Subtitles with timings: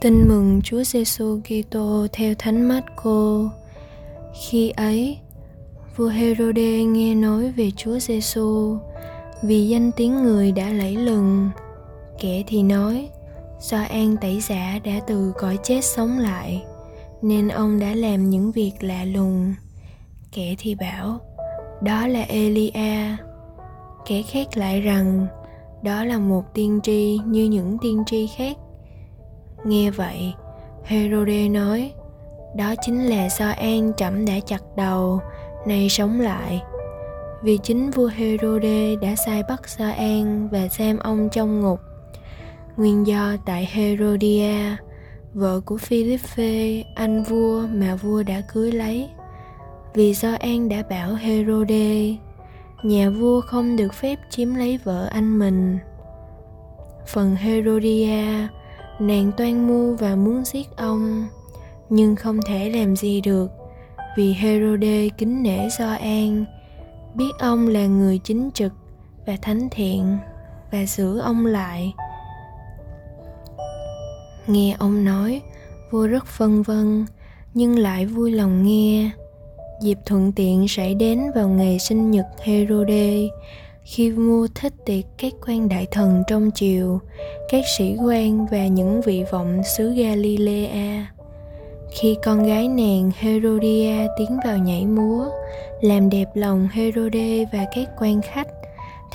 [0.00, 3.50] Tin mừng Chúa Giêsu Kitô theo Thánh Marco.
[4.34, 5.18] Khi ấy,
[5.96, 8.76] vua Herode nghe nói về Chúa Giêsu
[9.42, 11.50] vì danh tiếng người đã lẫy lừng.
[12.20, 13.08] Kẻ thì nói,
[13.60, 16.62] do An tẩy giả đã từ cõi chết sống lại,
[17.22, 19.54] nên ông đã làm những việc lạ lùng.
[20.32, 21.20] Kẻ thì bảo,
[21.82, 23.16] đó là Elia.
[24.06, 25.26] Kẻ khác lại rằng,
[25.82, 28.56] đó là một tiên tri như những tiên tri khác
[29.64, 30.34] Nghe vậy,
[30.84, 31.92] Herode nói,
[32.56, 35.20] đó chính là do An trẫm đã chặt đầu,
[35.66, 36.62] nay sống lại.
[37.42, 41.80] Vì chính vua Herode đã sai bắt Sa An và giam ông trong ngục.
[42.76, 44.76] Nguyên do tại Herodia,
[45.34, 49.08] vợ của Philippe, anh vua mà vua đã cưới lấy.
[49.94, 52.16] Vì do An đã bảo Herode,
[52.82, 55.78] nhà vua không được phép chiếm lấy vợ anh mình.
[57.06, 58.48] Phần Herodia
[58.98, 61.26] nàng toan mưu và muốn giết ông,
[61.88, 63.50] nhưng không thể làm gì được,
[64.16, 66.44] vì herode kính nể do an,
[67.14, 68.72] biết ông là người chính trực
[69.26, 70.18] và thánh thiện
[70.72, 71.94] và giữ ông lại.
[74.46, 75.42] Nghe ông nói,
[75.90, 77.06] vua rất phân vân,
[77.54, 79.10] nhưng lại vui lòng nghe.
[79.82, 83.28] Dịp thuận tiện sẽ đến vào ngày sinh nhật herode
[83.90, 87.00] khi vua thích tiệc các quan đại thần trong triều,
[87.48, 91.06] các sĩ quan và những vị vọng xứ galilea.
[91.90, 95.26] Khi con gái nàng herodia tiến vào nhảy múa,
[95.80, 98.48] làm đẹp lòng herode và các quan khách,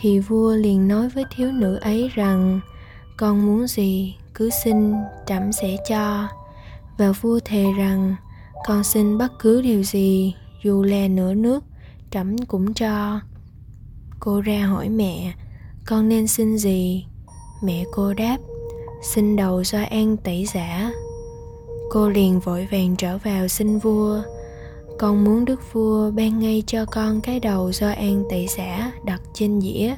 [0.00, 2.60] thì vua liền nói với thiếu nữ ấy rằng,
[3.16, 4.94] con muốn gì, cứ xin
[5.26, 6.28] trẫm sẽ cho.
[6.98, 8.14] Và vua thề rằng,
[8.66, 11.64] con xin bất cứ điều gì, dù là nửa nước,
[12.10, 13.20] trẫm cũng cho
[14.24, 15.32] cô ra hỏi mẹ,
[15.86, 17.06] con nên xin gì?
[17.62, 18.36] Mẹ cô đáp,
[19.02, 20.92] xin đầu do an tẩy giả.
[21.90, 24.22] Cô liền vội vàng trở vào xin vua.
[24.98, 29.20] Con muốn đức vua ban ngay cho con cái đầu do an tẩy giả đặt
[29.34, 29.94] trên dĩa.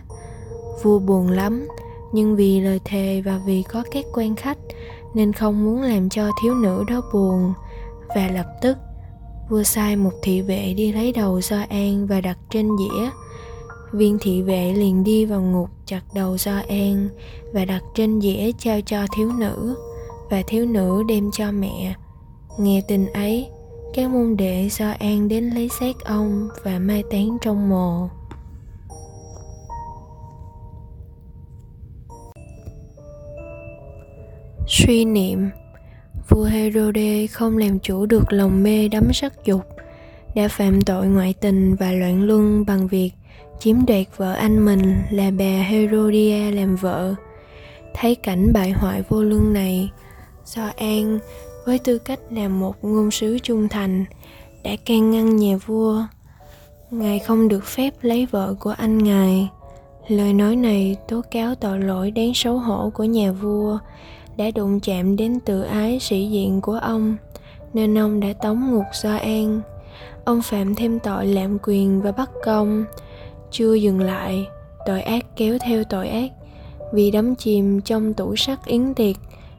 [0.82, 1.68] Vua buồn lắm,
[2.12, 4.58] nhưng vì lời thề và vì có các quan khách
[5.14, 7.52] nên không muốn làm cho thiếu nữ đó buồn
[8.16, 8.76] và lập tức
[9.50, 13.10] vua sai một thị vệ đi lấy đầu do an và đặt trên dĩa
[13.94, 17.08] viên thị vệ liền đi vào ngục, chặt đầu do an
[17.52, 19.76] và đặt trên dĩa trao cho thiếu nữ.
[20.30, 21.94] Và thiếu nữ đem cho mẹ.
[22.58, 23.48] Nghe tin ấy,
[23.94, 28.08] các môn đệ do an đến lấy xác ông và mai táng trong mồ.
[34.68, 35.50] Suy niệm,
[36.28, 39.60] vua herode không làm chủ được lòng mê đắm sắc dục,
[40.34, 43.10] đã phạm tội ngoại tình và loạn luân bằng việc
[43.58, 47.14] chiếm đoạt vợ anh mình là bà Herodia làm vợ.
[47.94, 49.90] Thấy cảnh bại hoại vô lương này,
[50.44, 51.18] Do An
[51.66, 54.04] với tư cách là một ngôn sứ trung thành
[54.64, 56.02] đã can ngăn nhà vua.
[56.90, 59.48] Ngài không được phép lấy vợ của anh ngài.
[60.08, 63.78] Lời nói này tố cáo tội lỗi đáng xấu hổ của nhà vua
[64.36, 67.16] đã đụng chạm đến tự ái sĩ diện của ông
[67.74, 69.60] nên ông đã tống ngục Do An.
[70.24, 72.84] Ông phạm thêm tội lạm quyền và bắt công
[73.54, 74.46] chưa dừng lại,
[74.86, 76.30] tội ác kéo theo tội ác.
[76.92, 79.16] Vì đắm chìm trong tủ sắc yến tiệc,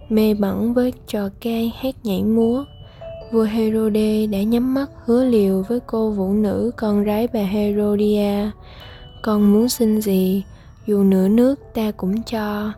[0.10, 2.64] mê bẩn với trò ca hát nhảy múa.
[3.32, 8.50] Vua Herode đã nhắm mắt hứa liều với cô vũ nữ con gái bà Herodia.
[9.24, 10.44] Con muốn xin gì,
[10.86, 12.72] dù nửa nước ta cũng cho.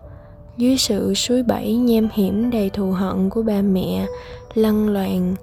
[0.57, 4.05] Dưới sự suối bẫy nhem hiểm đầy thù hận của bà mẹ
[4.53, 5.35] lăn loạn,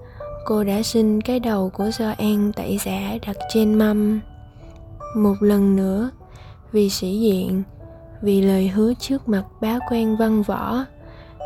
[0.44, 4.20] cô đã xin cái đầu của do an tẩy giả đặt trên mâm
[5.16, 6.10] một lần nữa.
[6.72, 7.62] Vì sĩ diện,
[8.22, 10.84] vì lời hứa trước mặt bá quan văn võ,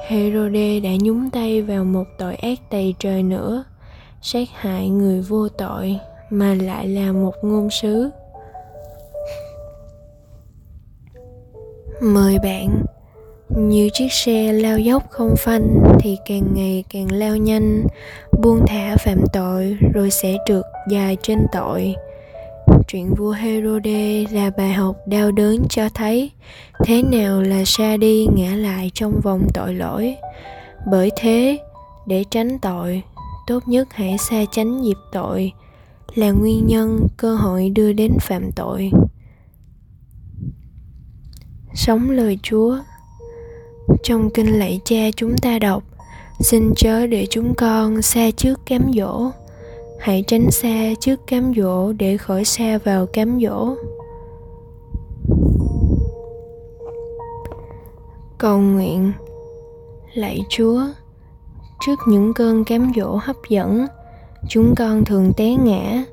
[0.08, 3.64] herode đã nhúng tay vào một tội ác tày trời nữa,
[4.22, 5.98] sát hại người vô tội
[6.30, 8.10] mà lại là một ngôn sứ.
[12.02, 12.82] Mời bạn,
[13.56, 17.84] như chiếc xe lao dốc không phanh thì càng ngày càng lao nhanh,
[18.42, 21.94] buông thả phạm tội rồi sẽ trượt dài trên tội
[22.88, 26.30] chuyện vua Herode là bài học đau đớn cho thấy
[26.84, 30.16] thế nào là xa đi ngã lại trong vòng tội lỗi.
[30.90, 31.58] Bởi thế,
[32.06, 33.02] để tránh tội
[33.46, 35.52] tốt nhất hãy xa tránh dịp tội
[36.14, 38.90] là nguyên nhân cơ hội đưa đến phạm tội.
[41.74, 42.78] Sống lời chúa.
[44.02, 45.82] Trong kinh lạy cha chúng ta đọc
[46.40, 49.30] xin chớ để chúng con xa trước cám dỗ
[49.98, 53.74] hãy tránh xa trước cám dỗ để khỏi xa vào cám dỗ.
[58.38, 59.12] Cầu nguyện,
[60.14, 60.80] lạy chúa,
[61.80, 63.86] trước những cơn cám dỗ hấp dẫn,
[64.48, 66.04] chúng con thường té ngã.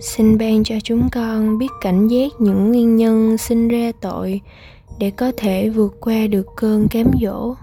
[0.00, 4.40] Xin ban cho chúng con biết cảnh giác những nguyên nhân sinh ra tội
[4.98, 7.54] để có thể vượt qua được cơn cám dỗ.